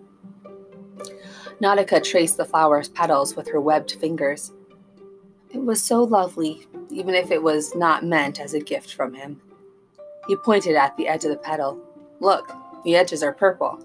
Nautica 1.61 2.02
traced 2.02 2.38
the 2.38 2.45
flower's 2.45 2.88
petals 2.88 3.37
with 3.37 3.49
her 3.49 3.61
webbed 3.61 3.93
fingers. 3.93 4.52
It 5.50 5.62
was 5.62 5.83
so 5.83 6.02
lovely, 6.02 6.67
even 6.91 7.14
if 7.14 7.31
it 7.31 7.43
was 7.43 7.75
not 7.75 8.05
meant 8.05 8.41
as 8.41 8.55
a 8.55 8.61
gift 8.61 8.95
from 8.95 9.14
him. 9.14 9.41
He 10.26 10.37
pointed 10.37 10.76
at 10.76 10.97
the 10.97 11.09
edge 11.09 11.25
of 11.25 11.31
the 11.31 11.37
petal. 11.37 11.79
Look, 12.21 12.50
the 12.85 12.97
edges 12.97 13.23
are 13.23 13.33
purple. 13.33 13.79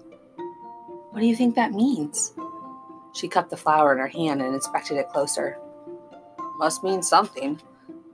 What 1.10 1.20
do 1.20 1.26
you 1.26 1.36
think 1.36 1.54
that 1.54 1.72
means? 1.72 2.32
She 3.18 3.26
cupped 3.26 3.50
the 3.50 3.56
flower 3.56 3.92
in 3.92 3.98
her 3.98 4.06
hand 4.06 4.40
and 4.40 4.54
inspected 4.54 4.96
it 4.96 5.08
closer. 5.08 5.58
Must 6.58 6.84
mean 6.84 7.02
something. 7.02 7.60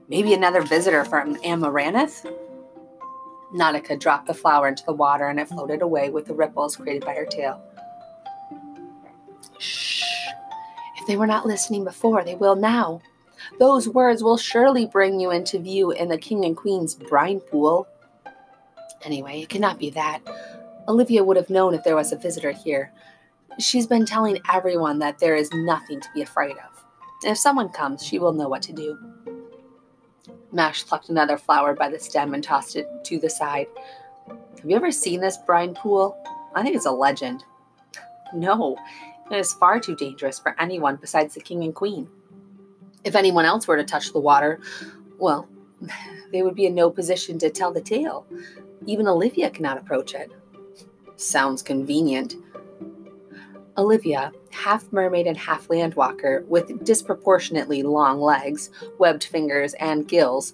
Maybe 0.07 0.33
another 0.33 0.63
visitor 0.63 1.05
from 1.05 1.37
Amaranth? 1.43 2.25
Nautica 3.53 3.99
dropped 3.99 4.25
the 4.25 4.33
flower 4.33 4.67
into 4.67 4.83
the 4.83 4.93
water 4.93 5.27
and 5.27 5.39
it 5.39 5.47
floated 5.47 5.83
away 5.83 6.09
with 6.09 6.25
the 6.25 6.33
ripples 6.33 6.75
created 6.75 7.05
by 7.05 7.13
her 7.13 7.25
tail. 7.25 7.61
Shh. 9.59 10.01
If 10.97 11.05
they 11.05 11.17
were 11.17 11.27
not 11.27 11.45
listening 11.45 11.83
before, 11.83 12.23
they 12.23 12.35
will 12.35 12.55
now. 12.55 13.01
Those 13.59 13.87
words 13.87 14.23
will 14.23 14.37
surely 14.37 14.87
bring 14.87 15.19
you 15.19 15.29
into 15.29 15.59
view 15.59 15.91
in 15.91 16.09
the 16.09 16.17
king 16.17 16.45
and 16.45 16.57
queen's 16.57 16.95
brine 16.95 17.41
pool. 17.41 17.87
Anyway, 19.03 19.41
it 19.41 19.49
cannot 19.49 19.77
be 19.77 19.91
that. 19.91 20.21
Olivia 20.87 21.23
would 21.23 21.37
have 21.37 21.51
known 21.51 21.75
if 21.75 21.83
there 21.83 21.95
was 21.95 22.11
a 22.11 22.17
visitor 22.17 22.51
here. 22.51 22.91
She's 23.59 23.87
been 23.87 24.05
telling 24.05 24.39
everyone 24.51 24.99
that 24.99 25.19
there 25.19 25.35
is 25.35 25.49
nothing 25.53 26.01
to 26.01 26.09
be 26.13 26.21
afraid 26.21 26.57
of. 26.57 26.83
If 27.23 27.37
someone 27.37 27.69
comes, 27.69 28.03
she 28.03 28.19
will 28.19 28.33
know 28.33 28.49
what 28.49 28.61
to 28.63 28.73
do. 28.73 28.97
Mash 30.51 30.85
plucked 30.85 31.09
another 31.09 31.37
flower 31.37 31.73
by 31.73 31.89
the 31.89 31.99
stem 31.99 32.33
and 32.33 32.43
tossed 32.43 32.75
it 32.75 32.87
to 33.05 33.17
the 33.17 33.29
side. 33.29 33.67
Have 34.27 34.69
you 34.69 34.75
ever 34.75 34.91
seen 34.91 35.21
this 35.21 35.37
brine 35.37 35.73
pool? 35.73 36.17
I 36.53 36.63
think 36.63 36.75
it's 36.75 36.85
a 36.85 36.91
legend. 36.91 37.43
No, 38.33 38.77
it 39.31 39.37
is 39.37 39.53
far 39.53 39.79
too 39.79 39.95
dangerous 39.95 40.39
for 40.39 40.55
anyone 40.59 40.97
besides 40.97 41.33
the 41.33 41.41
king 41.41 41.63
and 41.63 41.73
queen. 41.73 42.09
If 43.03 43.15
anyone 43.15 43.45
else 43.45 43.67
were 43.67 43.77
to 43.77 43.83
touch 43.83 44.11
the 44.11 44.19
water, 44.19 44.59
well, 45.17 45.47
they 46.31 46.41
would 46.41 46.55
be 46.55 46.65
in 46.65 46.75
no 46.75 46.89
position 46.89 47.39
to 47.39 47.49
tell 47.49 47.71
the 47.71 47.81
tale. 47.81 48.25
Even 48.85 49.07
Olivia 49.07 49.49
cannot 49.49 49.77
approach 49.77 50.13
it. 50.13 50.31
Sounds 51.15 51.61
convenient. 51.61 52.35
Olivia, 53.77 54.31
half 54.51 54.91
mermaid 54.93 55.27
and 55.27 55.37
half 55.37 55.67
landwalker, 55.67 56.45
with 56.47 56.83
disproportionately 56.85 57.83
long 57.83 58.21
legs, 58.21 58.69
webbed 58.97 59.25
fingers, 59.25 59.73
and 59.75 60.07
gills, 60.07 60.53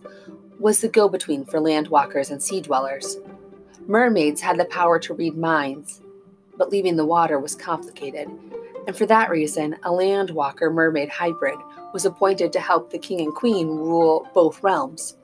was 0.59 0.81
the 0.81 0.87
go 0.87 1.07
between 1.07 1.45
for 1.45 1.59
landwalkers 1.59 2.31
and 2.31 2.41
sea 2.41 2.61
dwellers. 2.61 3.17
Mermaids 3.87 4.41
had 4.41 4.59
the 4.59 4.65
power 4.65 4.99
to 4.99 5.13
read 5.13 5.37
minds, 5.37 6.01
but 6.57 6.69
leaving 6.69 6.95
the 6.95 7.05
water 7.05 7.39
was 7.39 7.55
complicated, 7.55 8.27
and 8.87 8.95
for 8.95 9.05
that 9.05 9.29
reason, 9.29 9.75
a 9.83 9.89
landwalker 9.89 10.73
mermaid 10.73 11.09
hybrid 11.09 11.59
was 11.93 12.05
appointed 12.05 12.51
to 12.53 12.59
help 12.59 12.89
the 12.89 12.97
king 12.97 13.21
and 13.21 13.35
queen 13.35 13.67
rule 13.67 14.27
both 14.33 14.63
realms. 14.63 15.17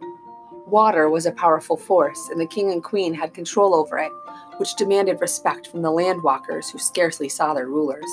Water 0.67 1.09
was 1.09 1.25
a 1.25 1.31
powerful 1.31 1.77
force, 1.77 2.27
and 2.29 2.39
the 2.39 2.45
king 2.45 2.71
and 2.71 2.83
queen 2.83 3.13
had 3.13 3.33
control 3.33 3.73
over 3.73 3.97
it, 3.97 4.11
which 4.57 4.75
demanded 4.75 5.21
respect 5.21 5.67
from 5.67 5.81
the 5.81 5.89
landwalkers 5.89 6.69
who 6.69 6.77
scarcely 6.77 7.29
saw 7.29 7.53
their 7.53 7.67
rulers. 7.67 8.09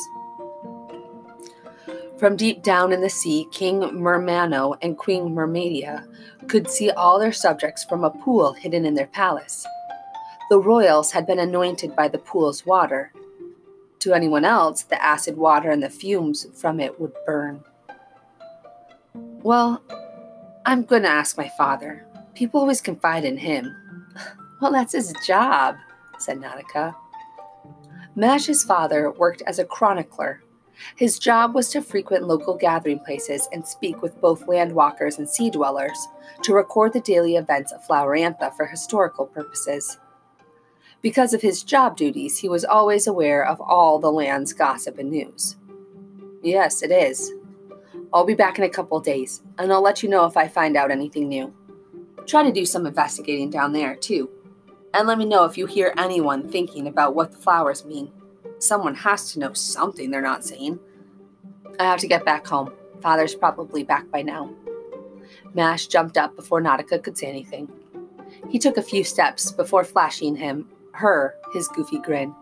From 2.16 2.36
deep 2.36 2.62
down 2.62 2.92
in 2.92 3.00
the 3.00 3.10
sea, 3.10 3.48
King 3.50 3.80
Mermano 3.80 4.78
and 4.80 4.96
Queen 4.96 5.34
Mermadia 5.34 6.06
could 6.46 6.70
see 6.70 6.90
all 6.90 7.18
their 7.18 7.32
subjects 7.32 7.82
from 7.84 8.04
a 8.04 8.10
pool 8.10 8.52
hidden 8.52 8.86
in 8.86 8.94
their 8.94 9.08
palace. 9.08 9.66
The 10.48 10.60
royals 10.60 11.10
had 11.10 11.26
been 11.26 11.40
anointed 11.40 11.96
by 11.96 12.06
the 12.06 12.18
pool's 12.18 12.64
water. 12.64 13.12
To 13.98 14.14
anyone 14.14 14.44
else, 14.44 14.84
the 14.84 15.02
acid 15.02 15.36
water 15.36 15.70
and 15.70 15.82
the 15.82 15.90
fumes 15.90 16.46
from 16.54 16.78
it 16.78 17.00
would 17.00 17.12
burn. 17.26 17.64
Well, 19.14 19.82
I'm 20.64 20.84
going 20.84 21.02
to 21.02 21.08
ask 21.08 21.36
my 21.36 21.50
father. 21.58 22.06
People 22.34 22.60
always 22.60 22.80
confide 22.80 23.24
in 23.24 23.36
him. 23.36 23.74
Well, 24.60 24.72
that's 24.72 24.92
his 24.92 25.12
job, 25.26 25.76
said 26.18 26.40
Nautica. 26.40 26.94
Mash's 28.16 28.64
father 28.64 29.10
worked 29.12 29.42
as 29.46 29.58
a 29.58 29.64
chronicler. 29.64 30.42
His 30.96 31.18
job 31.18 31.54
was 31.54 31.68
to 31.70 31.82
frequent 31.82 32.24
local 32.24 32.56
gathering 32.56 32.98
places 33.00 33.48
and 33.52 33.66
speak 33.66 34.02
with 34.02 34.20
both 34.20 34.46
landwalkers 34.46 35.18
and 35.18 35.28
sea 35.28 35.50
dwellers 35.50 35.98
to 36.42 36.54
record 36.54 36.92
the 36.92 37.00
daily 37.00 37.36
events 37.36 37.72
of 37.72 37.86
Flowerantha 37.86 38.54
for 38.56 38.66
historical 38.66 39.26
purposes. 39.26 39.98
Because 41.02 41.34
of 41.34 41.42
his 41.42 41.62
job 41.62 41.96
duties, 41.96 42.38
he 42.38 42.48
was 42.48 42.64
always 42.64 43.06
aware 43.06 43.44
of 43.44 43.60
all 43.60 43.98
the 43.98 44.10
land's 44.10 44.52
gossip 44.52 44.98
and 44.98 45.10
news. 45.10 45.56
Yes, 46.42 46.82
it 46.82 46.90
is. 46.90 47.32
I'll 48.12 48.24
be 48.24 48.34
back 48.34 48.58
in 48.58 48.64
a 48.64 48.70
couple 48.70 48.98
days, 49.00 49.42
and 49.58 49.72
I'll 49.72 49.82
let 49.82 50.02
you 50.02 50.08
know 50.08 50.24
if 50.26 50.36
I 50.36 50.48
find 50.48 50.76
out 50.76 50.90
anything 50.90 51.28
new. 51.28 51.54
Try 52.26 52.42
to 52.42 52.52
do 52.52 52.64
some 52.64 52.86
investigating 52.86 53.50
down 53.50 53.72
there, 53.72 53.96
too. 53.96 54.30
And 54.94 55.08
let 55.08 55.18
me 55.18 55.24
know 55.24 55.44
if 55.44 55.58
you 55.58 55.66
hear 55.66 55.92
anyone 55.98 56.48
thinking 56.48 56.86
about 56.86 57.14
what 57.14 57.32
the 57.32 57.38
flowers 57.38 57.84
mean. 57.84 58.12
Someone 58.58 58.94
has 58.94 59.32
to 59.32 59.40
know 59.40 59.52
something 59.52 60.10
they're 60.10 60.22
not 60.22 60.44
saying. 60.44 60.78
I 61.78 61.84
have 61.84 61.98
to 62.00 62.08
get 62.08 62.24
back 62.24 62.46
home. 62.46 62.72
Father's 63.00 63.34
probably 63.34 63.82
back 63.82 64.10
by 64.10 64.22
now. 64.22 64.50
Mash 65.52 65.86
jumped 65.88 66.16
up 66.16 66.34
before 66.36 66.62
Nautica 66.62 67.02
could 67.02 67.18
say 67.18 67.26
anything. 67.26 67.70
He 68.48 68.58
took 68.58 68.76
a 68.76 68.82
few 68.82 69.04
steps 69.04 69.52
before 69.52 69.84
flashing 69.84 70.36
him, 70.36 70.68
her, 70.92 71.34
his 71.52 71.68
goofy 71.68 71.98
grin. 71.98 72.34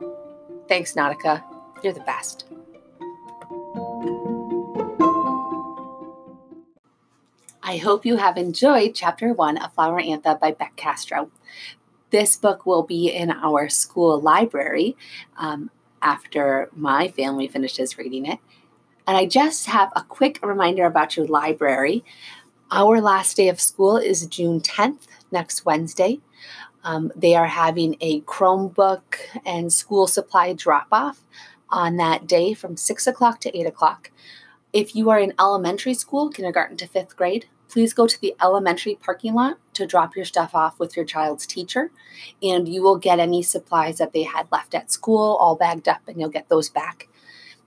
Thanks, 0.68 0.94
Nautica. 0.94 1.42
You're 1.82 1.92
the 1.92 2.00
best. 2.00 2.44
I 7.72 7.78
hope 7.78 8.04
you 8.04 8.18
have 8.18 8.36
enjoyed 8.36 8.94
Chapter 8.94 9.32
1 9.32 9.56
of 9.56 9.74
Flowerantha 9.74 10.38
by 10.38 10.50
Beck 10.50 10.76
Castro. 10.76 11.30
This 12.10 12.36
book 12.36 12.66
will 12.66 12.82
be 12.82 13.08
in 13.08 13.30
our 13.30 13.70
school 13.70 14.20
library 14.20 14.94
um, 15.38 15.70
after 16.02 16.68
my 16.76 17.08
family 17.08 17.48
finishes 17.48 17.96
reading 17.96 18.26
it. 18.26 18.40
And 19.06 19.16
I 19.16 19.24
just 19.24 19.64
have 19.68 19.90
a 19.96 20.02
quick 20.02 20.38
reminder 20.42 20.84
about 20.84 21.16
your 21.16 21.24
library. 21.24 22.04
Our 22.70 23.00
last 23.00 23.38
day 23.38 23.48
of 23.48 23.58
school 23.58 23.96
is 23.96 24.26
June 24.26 24.60
10th, 24.60 25.06
next 25.30 25.64
Wednesday. 25.64 26.20
Um, 26.84 27.10
they 27.16 27.34
are 27.34 27.46
having 27.46 27.96
a 28.02 28.20
Chromebook 28.20 29.16
and 29.46 29.72
school 29.72 30.06
supply 30.06 30.52
drop 30.52 30.88
off 30.92 31.22
on 31.70 31.96
that 31.96 32.26
day 32.26 32.52
from 32.52 32.76
6 32.76 33.06
o'clock 33.06 33.40
to 33.40 33.58
8 33.58 33.64
o'clock. 33.64 34.10
If 34.74 34.94
you 34.94 35.08
are 35.08 35.18
in 35.18 35.32
elementary 35.38 35.94
school, 35.94 36.28
kindergarten 36.30 36.76
to 36.78 36.86
fifth 36.86 37.16
grade, 37.16 37.46
please 37.72 37.94
go 37.94 38.06
to 38.06 38.20
the 38.20 38.34
elementary 38.42 38.94
parking 38.94 39.32
lot 39.32 39.56
to 39.72 39.86
drop 39.86 40.14
your 40.14 40.26
stuff 40.26 40.54
off 40.54 40.78
with 40.78 40.94
your 40.94 41.06
child's 41.06 41.46
teacher, 41.46 41.90
and 42.42 42.68
you 42.68 42.82
will 42.82 42.98
get 42.98 43.18
any 43.18 43.42
supplies 43.42 43.96
that 43.96 44.12
they 44.12 44.24
had 44.24 44.46
left 44.52 44.74
at 44.74 44.92
school 44.92 45.36
all 45.40 45.56
bagged 45.56 45.88
up, 45.88 46.02
and 46.06 46.20
you'll 46.20 46.28
get 46.28 46.50
those 46.50 46.68
back. 46.68 47.08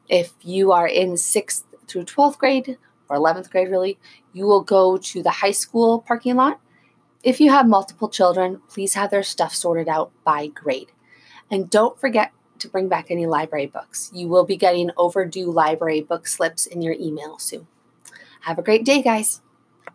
If 0.07 0.33
you 0.41 0.71
are 0.71 0.88
in 0.88 1.17
sixth 1.17 1.65
through 1.88 2.05
12th 2.05 2.38
grade, 2.38 2.77
or 3.09 3.17
11th 3.17 3.50
grade 3.50 3.69
really, 3.69 3.97
you 4.31 4.45
will 4.45 4.62
go 4.62 4.97
to 4.97 5.24
the 5.24 5.31
high 5.31 5.51
school 5.51 6.01
parking 6.01 6.35
lot. 6.35 6.59
If 7.24 7.39
you 7.39 7.50
have 7.50 7.67
multiple 7.67 8.09
children, 8.09 8.62
please 8.69 8.93
have 8.93 9.09
their 9.09 9.24
stuff 9.24 9.55
sorted 9.55 9.88
out 9.88 10.12
by 10.24 10.47
grade. 10.47 10.91
And 11.50 11.67
don't 11.67 12.00
forget 12.00 12.31
to 12.59 12.69
bring 12.69 12.89
back 12.89 13.09
any 13.09 13.25
library 13.25 13.65
books. 13.65 14.12
You 14.13 14.27
will 14.27 14.45
be 14.45 14.55
getting 14.55 14.91
overdue 14.97 15.51
library 15.51 16.01
book 16.01 16.27
slips 16.27 16.67
in 16.67 16.83
your 16.83 16.93
email 16.93 17.39
soon. 17.39 17.67
Have 18.41 18.59
a 18.59 18.63
great 18.63 18.85
day, 18.85 19.01
guys. 19.01 19.41